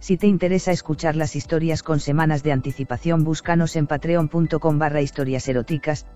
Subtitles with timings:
[0.00, 5.48] Si te interesa escuchar las historias con semanas de anticipación, búscanos en patreon.com barra historias
[5.48, 6.06] eróticas.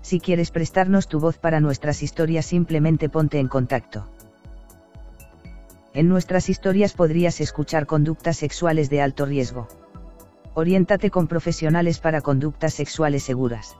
[0.00, 4.10] Si quieres prestarnos tu voz para nuestras historias, simplemente ponte en contacto.
[5.94, 9.68] En nuestras historias podrías escuchar conductas sexuales de alto riesgo.
[10.54, 13.76] Oriéntate con profesionales para conductas sexuales seguras.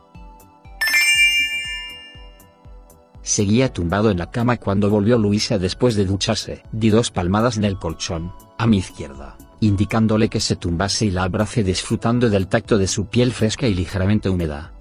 [3.22, 6.62] Seguía tumbado en la cama cuando volvió Luisa después de ducharse.
[6.72, 11.22] Di dos palmadas en el colchón, a mi izquierda, indicándole que se tumbase y la
[11.22, 14.72] abrace disfrutando del tacto de su piel fresca y ligeramente húmeda.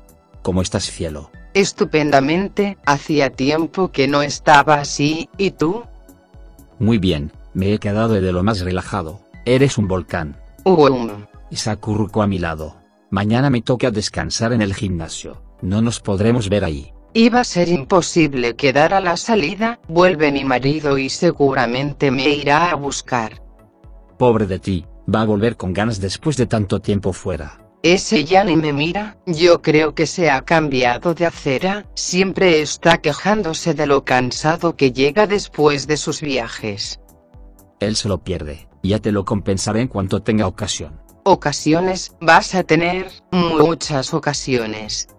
[0.42, 1.32] ¿Cómo estás, cielo?
[1.54, 5.84] Estupendamente, hacía tiempo que no estaba así, ¿y tú?
[6.80, 9.22] Muy bien, me he quedado de lo más relajado.
[9.46, 10.38] Eres un volcán.
[10.64, 11.10] Um,
[11.50, 12.76] Y se acurrucó a mi lado.
[13.10, 15.42] Mañana me toca descansar en el gimnasio.
[15.62, 16.94] No nos podremos ver ahí.
[17.14, 22.70] iba a ser imposible quedar a la salida, vuelve mi marido y seguramente me irá
[22.70, 23.42] a buscar.
[24.18, 27.60] Pobre de ti, va a volver con ganas después de tanto tiempo fuera.
[27.84, 32.98] Ese ya ni me mira, yo creo que se ha cambiado de acera, siempre está
[32.98, 37.00] quejándose de lo cansado que llega después de sus viajes.
[37.80, 41.00] Él se lo pierde, ya te lo compensaré en cuanto tenga ocasión.
[41.24, 45.10] Ocasiones, vas a tener, muchas ocasiones.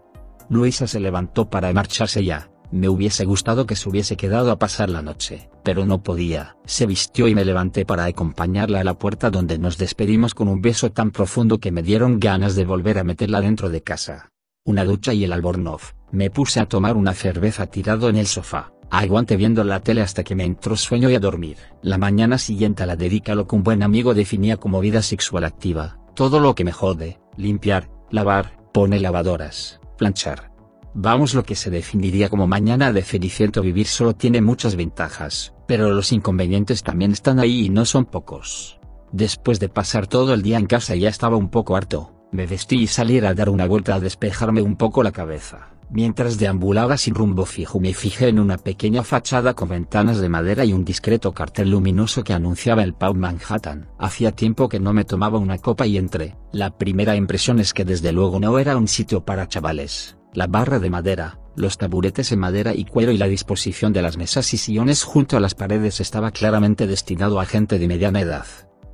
[0.49, 2.51] Luisa se levantó para marcharse ya.
[2.71, 6.57] Me hubiese gustado que se hubiese quedado a pasar la noche, pero no podía.
[6.67, 10.61] Se vistió y me levanté para acompañarla a la puerta donde nos despedimos con un
[10.61, 14.31] beso tan profundo que me dieron ganas de volver a meterla dentro de casa.
[14.65, 15.95] Una ducha y el albornoz.
[16.13, 18.73] Me puse a tomar una cerveza tirado en el sofá.
[18.91, 21.57] Aguante viendo la tele hasta que me entró sueño y a dormir.
[21.83, 25.99] La mañana siguiente la dedica lo que un buen amigo definía como vida sexual activa.
[26.15, 30.48] Todo lo que me jode, limpiar, lavar, pone lavadoras, planchar.
[30.95, 35.91] Vamos lo que se definiría como mañana de Feliciento vivir solo tiene muchas ventajas, pero
[35.91, 38.81] los inconvenientes también están ahí y no son pocos.
[39.13, 42.83] Después de pasar todo el día en casa ya estaba un poco harto, me vestí
[42.83, 45.71] y salí a dar una vuelta a despejarme un poco la cabeza.
[45.91, 50.67] Mientras deambulaba sin rumbo fijo me fijé en una pequeña fachada con ventanas de madera
[50.67, 53.89] y un discreto cartel luminoso que anunciaba el pub Manhattan.
[53.99, 56.37] Hacía tiempo que no me tomaba una copa y entré.
[56.53, 60.18] La primera impresión es que desde luego no era un sitio para chavales.
[60.35, 64.17] La barra de madera, los taburetes en madera y cuero y la disposición de las
[64.17, 68.47] mesas y sillones junto a las paredes estaba claramente destinado a gente de mediana edad.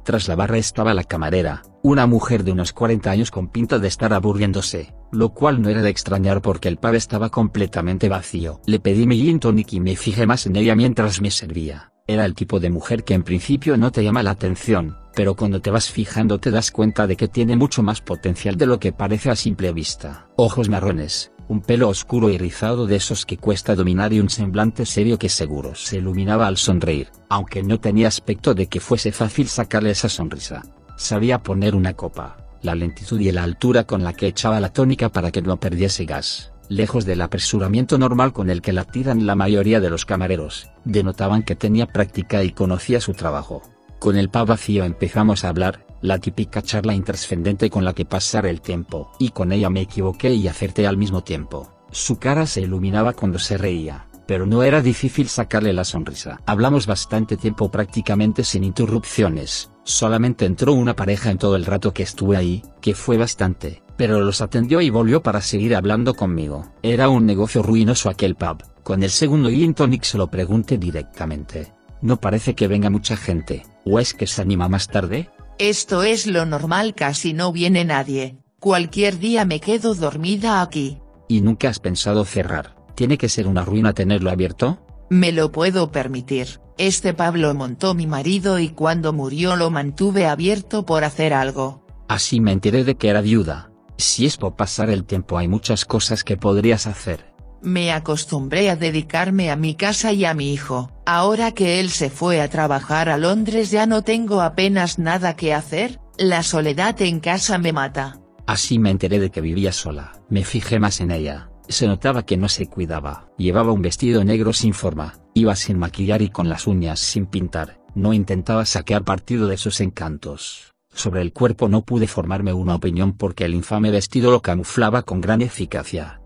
[0.04, 3.88] Tras la barra estaba la camarera, una mujer de unos 40 años con pinta de
[3.88, 8.60] estar aburriéndose, lo cual no era de extrañar porque el pub estaba completamente vacío.
[8.66, 11.93] Le pedí mi gin tonic y me fijé más en ella mientras me servía.
[12.06, 15.62] Era el tipo de mujer que en principio no te llama la atención, pero cuando
[15.62, 18.92] te vas fijando te das cuenta de que tiene mucho más potencial de lo que
[18.92, 20.28] parece a simple vista.
[20.36, 24.84] Ojos marrones, un pelo oscuro y rizado de esos que cuesta dominar y un semblante
[24.84, 29.48] serio que seguro se iluminaba al sonreír, aunque no tenía aspecto de que fuese fácil
[29.48, 30.62] sacarle esa sonrisa.
[30.98, 35.08] Sabía poner una copa, la lentitud y la altura con la que echaba la tónica
[35.08, 39.34] para que no perdiese gas, lejos del apresuramiento normal con el que la tiran la
[39.34, 43.62] mayoría de los camareros, denotaban que tenía práctica y conocía su trabajo.
[43.98, 48.44] Con el pub vacío empezamos a hablar, la típica charla intrascendente con la que pasar
[48.44, 49.10] el tiempo.
[49.18, 51.72] Y con ella me equivoqué y acerté al mismo tiempo.
[51.90, 56.40] Su cara se iluminaba cuando se reía, pero no era difícil sacarle la sonrisa.
[56.44, 62.02] Hablamos bastante tiempo prácticamente sin interrupciones, solamente entró una pareja en todo el rato que
[62.02, 66.72] estuve ahí, que fue bastante, pero los atendió y volvió para seguir hablando conmigo.
[66.82, 71.72] Era un negocio ruinoso aquel pub, con el segundo gin tonic se lo pregunté directamente.
[72.02, 75.30] No parece que venga mucha gente, ¿o es que se anima más tarde?
[75.58, 78.36] Esto es lo normal, casi no viene nadie.
[78.60, 80.98] Cualquier día me quedo dormida aquí.
[81.28, 82.74] ¿Y nunca has pensado cerrar?
[82.94, 84.78] ¿Tiene que ser una ruina tenerlo abierto?
[85.10, 86.60] Me lo puedo permitir.
[86.76, 91.84] Este Pablo montó mi marido y cuando murió lo mantuve abierto por hacer algo.
[92.08, 93.70] Así me enteré de que era viuda.
[93.96, 97.34] Si es por pasar el tiempo hay muchas cosas que podrías hacer.
[97.62, 100.90] Me acostumbré a dedicarme a mi casa y a mi hijo.
[101.06, 105.54] Ahora que él se fue a trabajar a Londres ya no tengo apenas nada que
[105.54, 108.20] hacer, la soledad en casa me mata.
[108.46, 110.12] Así me enteré de que vivía sola.
[110.28, 111.48] Me fijé más en ella.
[111.68, 113.30] Se notaba que no se cuidaba.
[113.38, 117.80] Llevaba un vestido negro sin forma, iba sin maquillar y con las uñas sin pintar.
[117.94, 120.73] No intentaba sacar partido de sus encantos.
[120.94, 125.20] Sobre el cuerpo no pude formarme una opinión porque el infame vestido lo camuflaba con
[125.20, 126.20] gran eficacia.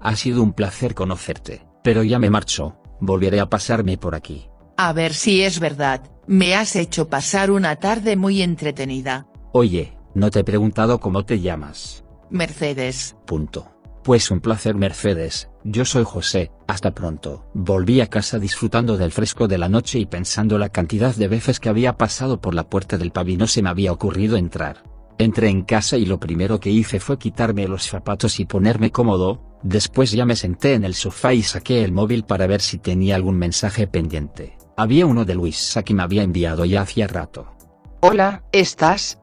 [0.00, 4.48] Ha sido un placer conocerte, pero ya me marcho, volveré a pasarme por aquí.
[4.76, 9.26] A ver si es verdad, me has hecho pasar una tarde muy entretenida.
[9.52, 12.04] Oye, no te he preguntado cómo te llamas.
[12.30, 13.16] Mercedes.
[13.26, 13.68] Punto.
[14.04, 17.46] Pues un placer Mercedes, yo soy José, hasta pronto.
[17.54, 21.60] Volví a casa disfrutando del fresco de la noche y pensando la cantidad de veces
[21.60, 24.82] que había pasado por la puerta del pub y no se me había ocurrido entrar.
[25.18, 29.58] Entré en casa y lo primero que hice fue quitarme los zapatos y ponerme cómodo,
[29.62, 33.14] después ya me senté en el sofá y saqué el móvil para ver si tenía
[33.14, 34.56] algún mensaje pendiente.
[34.76, 37.54] Había uno de Luisa que me había enviado ya hacía rato.
[38.00, 39.20] Hola, ¿estás?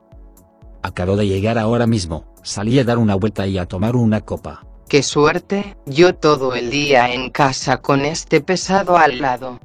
[0.84, 4.69] Acabo de llegar ahora mismo, salí a dar una vuelta y a tomar una copa.
[4.90, 9.60] Qué suerte, yo todo el día en casa con este pesado al lado.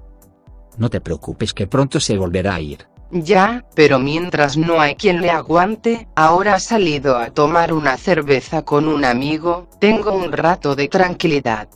[0.76, 2.86] No te preocupes que pronto se volverá a ir.
[3.10, 8.66] Ya, pero mientras no hay quien le aguante, ahora ha salido a tomar una cerveza
[8.66, 11.70] con un amigo, tengo un rato de tranquilidad.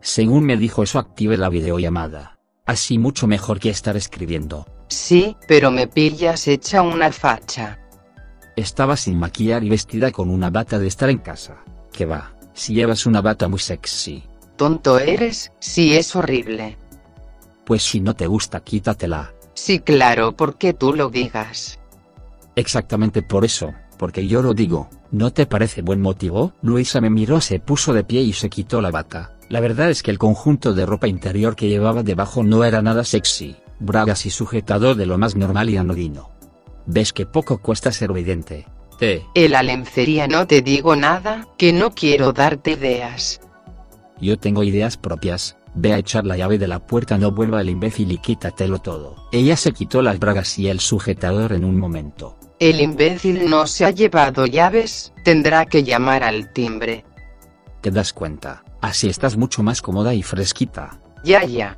[0.00, 2.38] Según me dijo eso active la videollamada.
[2.64, 4.66] Así mucho mejor que estar escribiendo.
[4.86, 7.80] Sí, pero me pillas hecha una facha.
[8.54, 11.56] Estaba sin maquillar y vestida con una bata de estar en casa.
[11.92, 14.22] Que va, si llevas una bata muy sexy.
[14.56, 16.78] Tonto eres, sí es horrible.
[17.64, 19.32] Pues si no te gusta quítatela.
[19.54, 21.78] Sí, claro, porque tú lo digas.
[22.56, 24.88] Exactamente por eso, porque yo lo digo.
[25.10, 26.52] ¿No te parece buen motivo?
[26.62, 29.36] Luisa me miró, se puso de pie y se quitó la bata.
[29.48, 33.04] La verdad es que el conjunto de ropa interior que llevaba debajo no era nada
[33.04, 36.30] sexy, bragas y sujetador de lo más normal y anodino.
[36.86, 38.66] ¿Ves que poco cuesta ser obediente?
[38.98, 39.26] Te.
[39.34, 43.40] La lencería no te digo nada, que no quiero darte ideas.
[44.20, 47.70] Yo tengo ideas propias, ve a echar la llave de la puerta, no vuelva el
[47.70, 49.16] imbécil y quítatelo todo.
[49.32, 52.38] Ella se quitó las bragas y el sujetador en un momento.
[52.60, 57.04] El imbécil no se ha llevado llaves, tendrá que llamar al timbre.
[57.80, 58.64] ¿Te das cuenta?
[58.80, 61.00] Así estás mucho más cómoda y fresquita.
[61.24, 61.76] Ya, ya.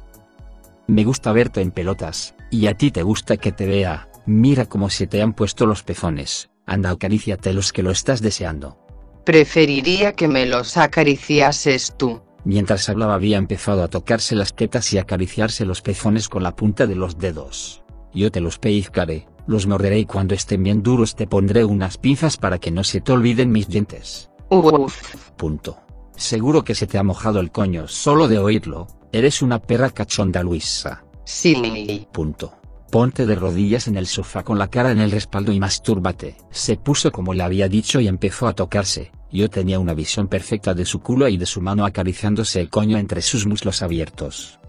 [0.87, 4.91] Me gusta verte en pelotas, y a ti te gusta que te vea, mira cómo
[4.91, 8.77] se te han puesto los pezones, anda acaríciate los que lo estás deseando.
[9.25, 12.21] Preferiría que me los acariciases tú.
[12.45, 16.87] Mientras hablaba había empezado a tocarse las tetas y acariciarse los pezones con la punta
[16.87, 17.83] de los dedos.
[18.15, 22.37] Yo te los pellizcaré, los morderé y cuando estén bien duros te pondré unas pinzas
[22.37, 24.31] para que no se te olviden mis dientes.
[24.49, 24.95] Uf.
[25.37, 25.79] Punto.
[26.17, 30.43] Seguro que se te ha mojado el coño solo de oírlo, eres una perra cachonda
[30.43, 31.05] Luisa.
[31.25, 32.07] Sí.
[32.13, 32.55] Punto.
[32.91, 36.37] Ponte de rodillas en el sofá con la cara en el respaldo y mastúrbate.
[36.51, 39.11] Se puso como le había dicho y empezó a tocarse.
[39.33, 42.97] Yo tenía una visión perfecta de su culo y de su mano acariciándose el coño
[42.97, 44.61] entre sus muslos abiertos.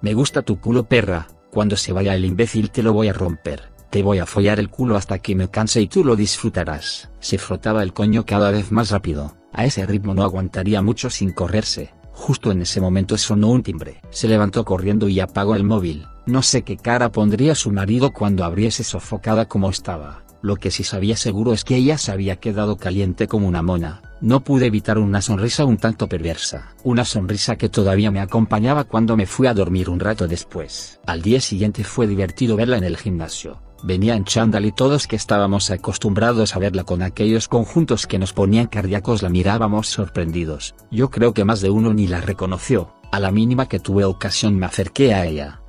[0.00, 3.72] Me gusta tu culo perra, cuando se vaya el imbécil te lo voy a romper,
[3.90, 7.10] te voy a follar el culo hasta que me canse y tú lo disfrutarás.
[7.20, 11.32] Se frotaba el coño cada vez más rápido, a ese ritmo no aguantaría mucho sin
[11.32, 11.94] correrse.
[12.12, 14.00] Justo en ese momento sonó un timbre.
[14.10, 16.06] Se levantó corriendo y apagó el móvil.
[16.26, 20.24] No sé qué cara pondría su marido cuando abriese sofocada como estaba.
[20.42, 24.02] Lo que sí sabía seguro es que ella se había quedado caliente como una mona.
[24.20, 26.74] No pude evitar una sonrisa un tanto perversa.
[26.82, 31.00] Una sonrisa que todavía me acompañaba cuando me fui a dormir un rato después.
[31.06, 33.62] Al día siguiente fue divertido verla en el gimnasio.
[33.84, 38.32] Venía en chándal y todos que estábamos acostumbrados a verla con aquellos conjuntos que nos
[38.32, 40.74] ponían cardíacos la mirábamos sorprendidos.
[40.90, 42.92] Yo creo que más de uno ni la reconoció.
[43.12, 45.60] A la mínima que tuve ocasión me acerqué a ella.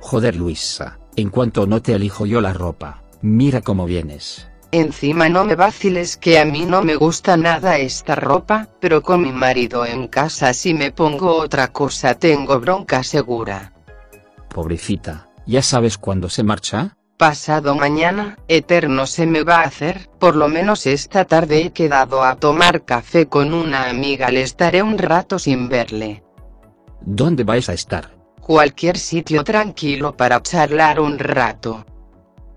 [0.00, 4.50] Joder Luisa, en cuanto no te elijo yo la ropa, mira cómo vienes.
[4.72, 9.22] Encima no me vaciles que a mí no me gusta nada esta ropa, pero con
[9.22, 13.72] mi marido en casa si me pongo otra cosa tengo bronca segura.
[14.48, 16.96] Pobrecita, ¿ya sabes cuándo se marcha?
[17.16, 22.22] Pasado mañana, eterno se me va a hacer, por lo menos esta tarde he quedado
[22.22, 26.22] a tomar café con una amiga, le estaré un rato sin verle.
[27.02, 28.19] ¿Dónde vais a estar?
[28.50, 31.86] Cualquier sitio tranquilo para charlar un rato.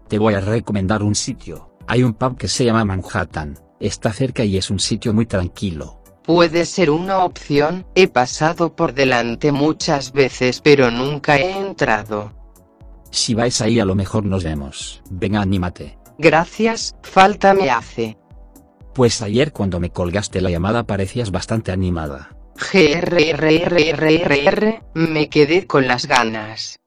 [0.08, 1.78] Te voy a recomendar un sitio.
[1.86, 6.02] Hay un pub que se llama Manhattan, está cerca y es un sitio muy tranquilo.
[6.24, 12.34] Puede ser una opción, he pasado por delante muchas veces pero nunca he entrado.
[13.12, 15.04] Si vais ahí a lo mejor nos vemos.
[15.12, 16.00] Venga, anímate.
[16.18, 18.18] Gracias, falta me hace.
[18.96, 22.36] Pues ayer cuando me colgaste la llamada parecías bastante animada.
[22.72, 24.44] GRRRRR,
[24.94, 26.80] me quedé con las ganas.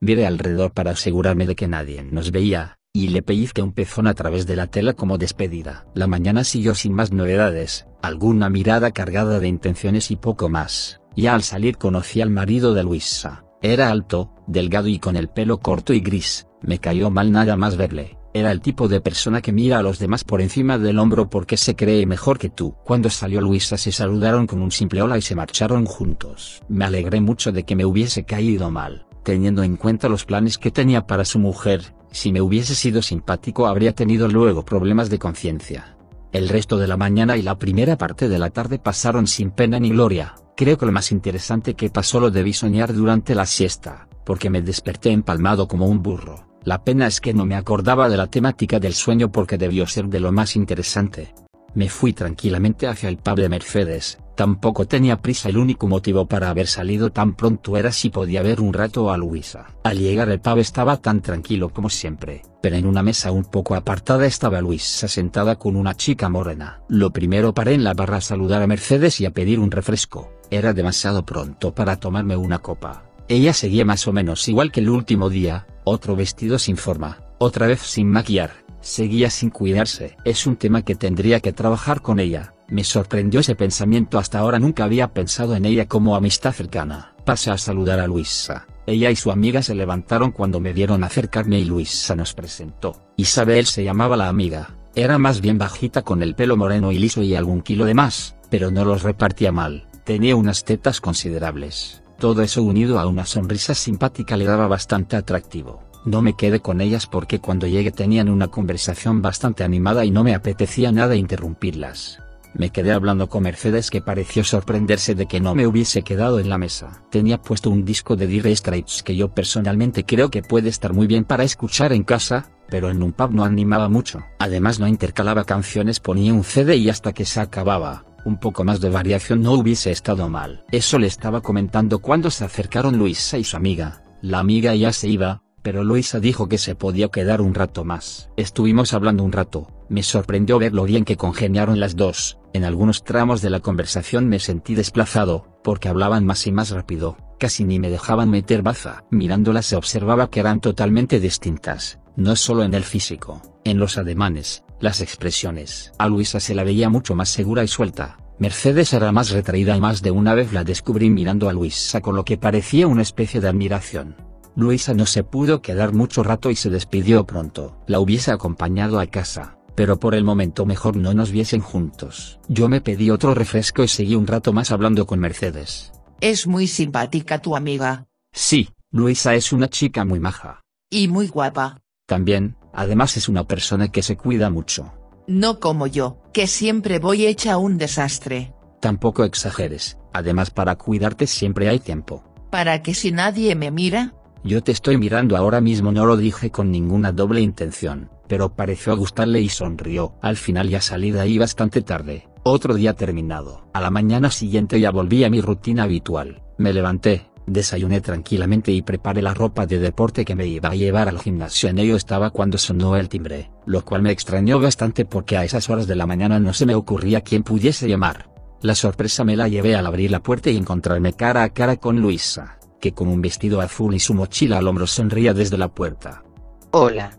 [0.00, 4.14] Miré alrededor para asegurarme de que nadie nos veía, y le pellizqué un pezón a
[4.14, 5.86] través de la tela como despedida.
[5.94, 11.00] La mañana siguió sin más novedades, alguna mirada cargada de intenciones y poco más.
[11.14, 13.44] Ya al salir conocí al marido de Luisa.
[13.62, 17.76] Era alto, delgado y con el pelo corto y gris, me cayó mal nada más
[17.76, 18.15] verle.
[18.36, 21.56] Era el tipo de persona que mira a los demás por encima del hombro porque
[21.56, 22.74] se cree mejor que tú.
[22.84, 26.60] Cuando salió Luisa se saludaron con un simple hola y se marcharon juntos.
[26.68, 30.70] Me alegré mucho de que me hubiese caído mal, teniendo en cuenta los planes que
[30.70, 35.96] tenía para su mujer, si me hubiese sido simpático habría tenido luego problemas de conciencia.
[36.30, 39.80] El resto de la mañana y la primera parte de la tarde pasaron sin pena
[39.80, 44.08] ni gloria, creo que lo más interesante que pasó lo debí soñar durante la siesta,
[44.26, 46.46] porque me desperté empalmado como un burro.
[46.66, 50.06] La pena es que no me acordaba de la temática del sueño porque debió ser
[50.06, 51.32] de lo más interesante.
[51.74, 56.50] Me fui tranquilamente hacia el pub de Mercedes, tampoco tenía prisa el único motivo para
[56.50, 59.66] haber salido tan pronto era si podía ver un rato a Luisa.
[59.84, 63.76] Al llegar el pub estaba tan tranquilo como siempre, pero en una mesa un poco
[63.76, 66.80] apartada estaba Luisa sentada con una chica morena.
[66.88, 70.32] Lo primero paré en la barra a saludar a Mercedes y a pedir un refresco,
[70.50, 73.05] era demasiado pronto para tomarme una copa.
[73.28, 77.66] Ella seguía más o menos igual que el último día, otro vestido sin forma, otra
[77.66, 80.16] vez sin maquillar, seguía sin cuidarse.
[80.24, 82.54] Es un tema que tendría que trabajar con ella.
[82.68, 87.14] Me sorprendió ese pensamiento hasta ahora nunca había pensado en ella como amistad cercana.
[87.24, 88.66] Pasé a saludar a Luisa.
[88.86, 93.10] Ella y su amiga se levantaron cuando me vieron acercarme y Luisa nos presentó.
[93.16, 94.76] Isabel se llamaba la amiga.
[94.94, 98.36] Era más bien bajita con el pelo moreno y liso y algún kilo de más,
[98.50, 99.88] pero no los repartía mal.
[100.04, 102.02] Tenía unas tetas considerables.
[102.18, 105.82] Todo eso unido a una sonrisa simpática le daba bastante atractivo.
[106.06, 110.24] No me quedé con ellas porque cuando llegué tenían una conversación bastante animada y no
[110.24, 112.20] me apetecía nada interrumpirlas.
[112.54, 116.48] Me quedé hablando con Mercedes que pareció sorprenderse de que no me hubiese quedado en
[116.48, 117.02] la mesa.
[117.10, 121.06] Tenía puesto un disco de Dire Straits que yo personalmente creo que puede estar muy
[121.06, 124.24] bien para escuchar en casa, pero en un pub no animaba mucho.
[124.38, 128.80] Además no intercalaba canciones, ponía un CD y hasta que se acababa un poco más
[128.80, 130.64] de variación no hubiese estado mal.
[130.72, 134.02] Eso le estaba comentando cuando se acercaron Luisa y su amiga.
[134.20, 138.30] La amiga ya se iba, pero Luisa dijo que se podía quedar un rato más.
[138.36, 143.04] Estuvimos hablando un rato, me sorprendió ver lo bien que congeniaron las dos, en algunos
[143.04, 147.78] tramos de la conversación me sentí desplazado, porque hablaban más y más rápido, casi ni
[147.78, 149.04] me dejaban meter baza.
[149.10, 154.64] Mirándolas se observaba que eran totalmente distintas, no solo en el físico, en los ademanes,
[154.80, 155.92] las expresiones.
[155.98, 158.18] A Luisa se la veía mucho más segura y suelta.
[158.38, 162.16] Mercedes era más retraída y más de una vez la descubrí mirando a Luisa con
[162.16, 164.16] lo que parecía una especie de admiración.
[164.54, 167.78] Luisa no se pudo quedar mucho rato y se despidió pronto.
[167.86, 172.40] La hubiese acompañado a casa, pero por el momento mejor no nos viesen juntos.
[172.48, 175.92] Yo me pedí otro refresco y seguí un rato más hablando con Mercedes.
[176.20, 178.06] Es muy simpática tu amiga.
[178.32, 180.62] Sí, Luisa es una chica muy maja.
[180.90, 181.82] Y muy guapa.
[182.06, 184.92] También, Además es una persona que se cuida mucho.
[185.26, 188.52] No como yo, que siempre voy hecha un desastre.
[188.80, 192.22] Tampoco exageres, además para cuidarte siempre hay tiempo.
[192.50, 194.14] ¿Para que si nadie me mira?
[194.44, 198.94] Yo te estoy mirando ahora mismo no lo dije con ninguna doble intención, pero pareció
[198.96, 200.14] gustarle y sonrió.
[200.20, 203.66] Al final ya salí de ahí bastante tarde, otro día terminado.
[203.72, 206.42] A la mañana siguiente ya volví a mi rutina habitual.
[206.58, 211.08] Me levanté, Desayuné tranquilamente y preparé la ropa de deporte que me iba a llevar
[211.08, 211.68] al gimnasio.
[211.68, 215.70] En ello estaba cuando sonó el timbre, lo cual me extrañó bastante porque a esas
[215.70, 218.30] horas de la mañana no se me ocurría quién pudiese llamar.
[218.62, 222.00] La sorpresa me la llevé al abrir la puerta y encontrarme cara a cara con
[222.00, 226.24] Luisa, que con un vestido azul y su mochila al hombro sonría desde la puerta.
[226.72, 227.16] Hola.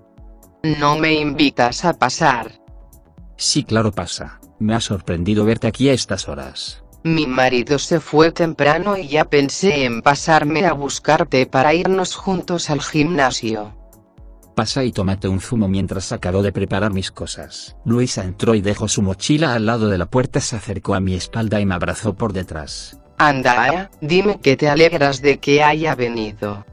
[0.80, 2.52] ¿No me invitas a pasar?
[3.38, 4.42] Sí, claro pasa.
[4.60, 6.84] Me ha sorprendido verte aquí a estas horas.
[7.08, 12.70] Mi marido se fue temprano y ya pensé en pasarme a buscarte para irnos juntos
[12.70, 13.74] al gimnasio.
[14.56, 17.78] Pasa y tómate un zumo mientras acabo de preparar mis cosas.
[17.86, 21.14] Luisa entró y dejó su mochila al lado de la puerta, se acercó a mi
[21.14, 23.00] espalda y me abrazó por detrás.
[23.18, 26.66] Anda, dime que te alegras de que haya venido.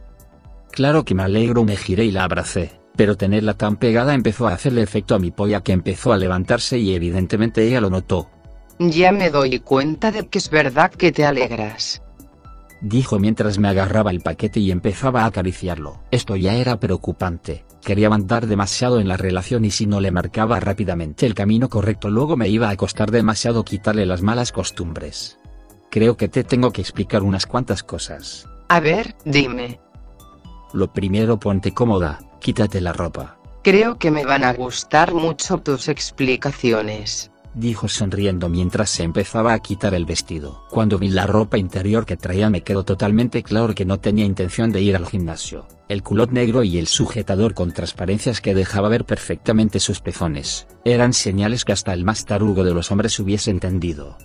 [0.73, 4.55] Claro que me alegro, me giré y la abracé, pero tenerla tan pegada empezó a
[4.55, 8.31] hacerle efecto a mi polla que empezó a levantarse y evidentemente ella lo notó,
[8.79, 12.03] ya me doy cuenta de que es verdad que te alegras.
[12.81, 16.01] Dijo mientras me agarraba el paquete y empezaba a acariciarlo.
[16.11, 17.65] Esto ya era preocupante.
[17.81, 22.11] Quería mandar demasiado en la relación y si no le marcaba rápidamente el camino correcto
[22.11, 25.39] luego me iba a costar demasiado quitarle las malas costumbres.
[25.91, 28.49] Creo que te tengo que explicar unas cuantas cosas.
[28.69, 29.81] A ver, dime.
[30.73, 33.39] Lo primero ponte cómoda, quítate la ropa.
[33.63, 39.59] Creo que me van a gustar mucho tus explicaciones dijo sonriendo mientras se empezaba a
[39.61, 40.65] quitar el vestido.
[40.71, 44.73] Cuando vi la ropa interior que traía me quedó totalmente claro que no tenía intención
[44.73, 45.67] de ir al gimnasio.
[45.89, 51.13] El culot negro y el sujetador con transparencias que dejaba ver perfectamente sus pezones, eran
[51.13, 54.17] señales que hasta el más tarugo de los hombres hubiese entendido.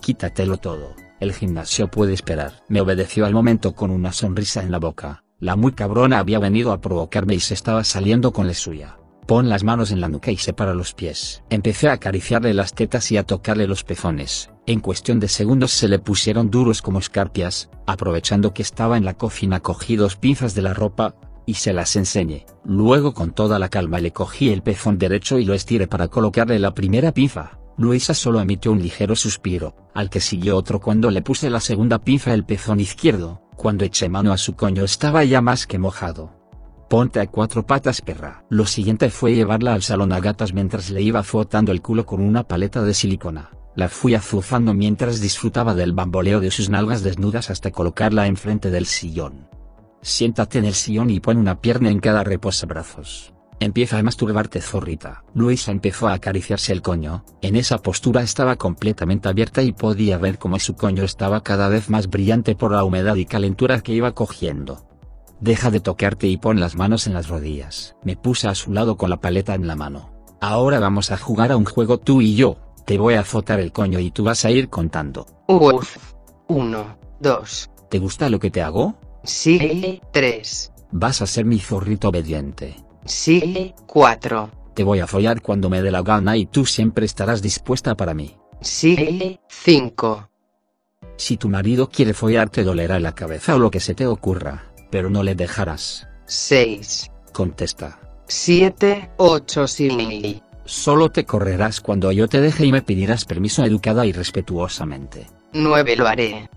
[0.00, 2.62] Quítatelo todo, el gimnasio puede esperar.
[2.68, 5.22] Me obedeció al momento con una sonrisa en la boca.
[5.38, 8.96] La muy cabrona había venido a provocarme y se estaba saliendo con la suya.
[9.26, 11.42] Pon las manos en la nuca y separa los pies.
[11.48, 14.50] Empecé a acariciarle las tetas y a tocarle los pezones.
[14.66, 19.14] En cuestión de segundos se le pusieron duros como escarpias, aprovechando que estaba en la
[19.14, 21.14] cocina cogí dos pinzas de la ropa,
[21.46, 22.46] y se las enseñé.
[22.64, 26.58] Luego con toda la calma le cogí el pezón derecho y lo estiré para colocarle
[26.58, 27.58] la primera pinza.
[27.78, 31.98] Luisa solo emitió un ligero suspiro, al que siguió otro cuando le puse la segunda
[31.98, 36.41] pinza el pezón izquierdo, cuando eché mano a su coño estaba ya más que mojado.
[36.92, 38.44] Ponte a cuatro patas perra.
[38.50, 42.20] Lo siguiente fue llevarla al salón a gatas mientras le iba frotando el culo con
[42.20, 43.48] una paleta de silicona.
[43.74, 48.84] La fui azuzando mientras disfrutaba del bamboleo de sus nalgas desnudas hasta colocarla enfrente del
[48.84, 49.48] sillón.
[50.02, 53.32] Siéntate en el sillón y pon una pierna en cada reposabrazos.
[53.58, 55.24] Empieza a masturbarte zorrita.
[55.32, 60.38] Luisa empezó a acariciarse el coño, en esa postura estaba completamente abierta y podía ver
[60.38, 64.12] cómo su coño estaba cada vez más brillante por la humedad y calentura que iba
[64.12, 64.91] cogiendo.
[65.42, 67.96] Deja de tocarte y pon las manos en las rodillas.
[68.04, 70.12] Me puse a su lado con la paleta en la mano.
[70.40, 72.58] Ahora vamos a jugar a un juego tú y yo.
[72.86, 75.26] Te voy a azotar el coño y tú vas a ir contando.
[75.48, 75.96] Uf.
[76.46, 77.68] Uno, dos.
[77.90, 78.94] ¿Te gusta lo que te hago?
[79.24, 80.00] Sí.
[80.12, 80.72] Tres.
[80.92, 82.76] Vas a ser mi zorrito obediente.
[83.04, 83.74] Sí.
[83.88, 84.48] Cuatro.
[84.74, 88.14] Te voy a follar cuando me dé la gana y tú siempre estarás dispuesta para
[88.14, 88.36] mí.
[88.60, 89.40] Sí.
[89.48, 90.28] Cinco.
[91.16, 94.71] Si tu marido quiere follar te dolerá la cabeza o lo que se te ocurra,
[94.92, 96.06] pero no le dejarás.
[96.26, 97.10] Seis.
[97.32, 97.98] Contesta.
[98.28, 99.10] Siete.
[99.16, 99.66] Ocho.
[99.66, 100.40] Sí.
[100.66, 105.26] Solo te correrás cuando yo te deje y me pedirás permiso educada y respetuosamente.
[105.54, 105.96] Nueve.
[105.96, 106.50] Lo haré.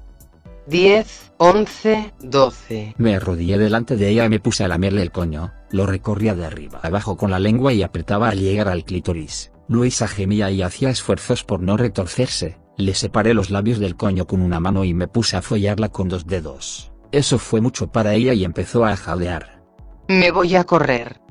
[0.67, 1.31] Diez.
[1.37, 2.13] Once.
[2.19, 2.93] Doce.
[2.97, 6.45] Me arrodillé delante de ella y me puse a lamerle el coño, lo recorría de
[6.45, 9.51] arriba abajo con la lengua y apretaba al llegar al clítoris.
[9.67, 14.41] Luisa gemía y hacía esfuerzos por no retorcerse, le separé los labios del coño con
[14.41, 16.91] una mano y me puse a follarla con dos dedos.
[17.15, 19.63] Eso fue mucho para ella y empezó a jadear.
[20.09, 21.21] Me voy a correr.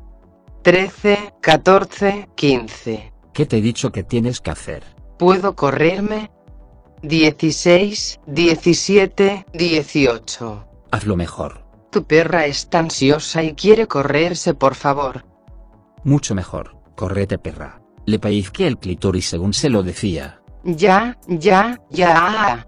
[0.62, 1.34] Trece.
[1.42, 2.26] Catorce.
[2.34, 3.12] Quince.
[3.34, 4.82] ¿Qué te he dicho que tienes que hacer?
[5.18, 6.30] ¿Puedo correrme?
[7.02, 8.18] Dieciséis.
[8.26, 9.44] Diecisiete.
[9.52, 10.66] Dieciocho.
[10.90, 11.66] Hazlo mejor.
[11.90, 15.26] Tu perra está ansiosa y quiere correrse, por favor.
[16.02, 16.78] Mucho mejor.
[16.97, 17.82] Correte perra.
[18.06, 20.40] Le pellizqué el clítoris según se lo decía.
[20.64, 22.66] Ya, ya, ya.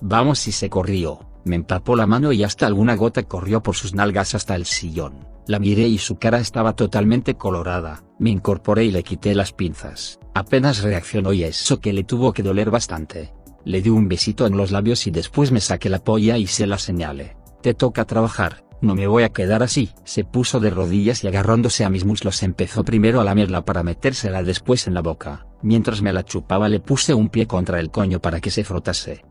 [0.00, 1.27] Vamos y se corrió.
[1.48, 5.26] Me empapó la mano y hasta alguna gota corrió por sus nalgas hasta el sillón.
[5.46, 8.04] La miré y su cara estaba totalmente colorada.
[8.18, 10.20] Me incorporé y le quité las pinzas.
[10.34, 13.32] Apenas reaccionó y eso que le tuvo que doler bastante.
[13.64, 16.66] Le di un besito en los labios y después me saqué la polla y se
[16.66, 17.38] la señalé.
[17.62, 19.88] Te toca trabajar, no me voy a quedar así.
[20.04, 24.42] Se puso de rodillas y agarrándose a mis muslos empezó primero a lamerla para metérsela
[24.42, 25.46] después en la boca.
[25.62, 29.24] Mientras me la chupaba le puse un pie contra el coño para que se frotase.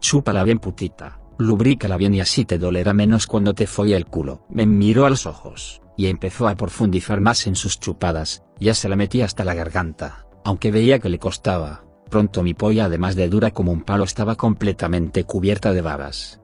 [0.00, 4.46] Chúpala bien putita, lubrícala bien y así te dolerá menos cuando te folle el culo.
[4.48, 8.88] Me miró a los ojos, y empezó a profundizar más en sus chupadas, ya se
[8.88, 11.84] la metí hasta la garganta, aunque veía que le costaba.
[12.08, 16.40] Pronto mi polla además de dura como un palo estaba completamente cubierta de babas.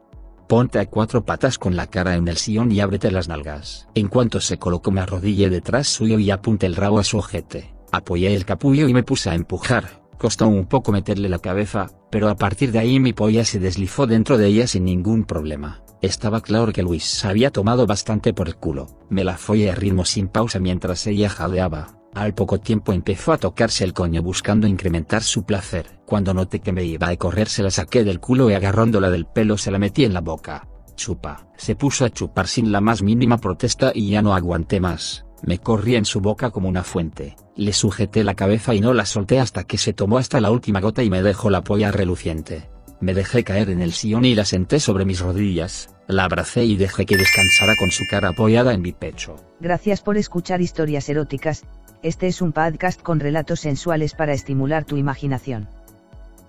[0.49, 3.89] Ponte a cuatro patas con la cara en el sillón y ábrete las nalgas.
[3.95, 7.75] En cuanto se colocó me arrodillé detrás suyo y apunté el rabo a su ojete.
[7.91, 10.06] Apoyé el capullo y me puse a empujar.
[10.19, 14.07] Costó un poco meterle la cabeza, pero a partir de ahí mi polla se deslizó
[14.07, 15.83] dentro de ella sin ningún problema.
[16.01, 18.87] Estaba claro que Luis se había tomado bastante por el culo.
[19.11, 21.99] Me la follé a ritmo sin pausa mientras ella jadeaba.
[22.15, 26.01] Al poco tiempo empezó a tocarse el coño buscando incrementar su placer.
[26.07, 29.27] Cuando noté que me iba a correr se la saqué del culo y agarrándola del
[29.27, 30.67] pelo se la metí en la boca.
[30.95, 31.49] Chupa.
[31.59, 35.26] Se puso a chupar sin la más mínima protesta y ya no aguanté más.
[35.47, 37.37] Me corrí en su boca como una fuente.
[37.55, 40.81] Le sujeté la cabeza y no la solté hasta que se tomó hasta la última
[40.81, 42.69] gota y me dejó la polla reluciente.
[43.01, 46.75] Me dejé caer en el sillón y la senté sobre mis rodillas, la abracé y
[46.77, 49.37] dejé que descansara con su cara apoyada en mi pecho.
[49.61, 51.63] Gracias por escuchar historias eróticas,
[52.03, 55.69] este es un podcast con relatos sensuales para estimular tu imaginación.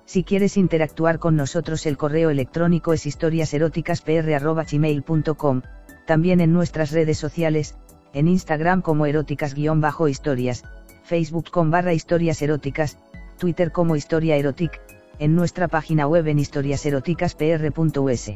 [0.06, 5.62] Si quieres interactuar con nosotros el correo electrónico es historiaseroticaspr.gmail.com,
[6.06, 7.76] también en nuestras redes sociales,
[8.13, 10.63] en Instagram como eróticas-historias,
[11.04, 12.98] Facebook con barra historias eróticas,
[13.38, 14.82] Twitter como historia erotic,
[15.20, 18.32] en nuestra página web en historiaseroticaspr.us.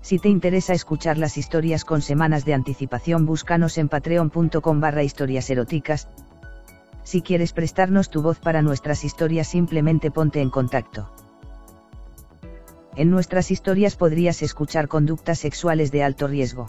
[0.00, 5.50] Si te interesa escuchar las historias con semanas de anticipación búscanos en patreon.com barra historias
[5.50, 6.08] eróticas.
[7.02, 11.10] Si quieres prestarnos tu voz para nuestras historias simplemente ponte en contacto.
[12.94, 16.68] En nuestras historias podrías escuchar conductas sexuales de alto riesgo.